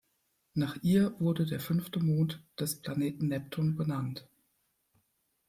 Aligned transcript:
Nach 0.55 0.77
ihr 0.81 1.13
wurde 1.19 1.45
der 1.45 1.59
fünfte 1.59 1.99
Mond 1.99 2.41
des 2.59 2.81
Planeten 2.81 3.27
Neptun 3.27 3.75
benannt. 3.75 4.27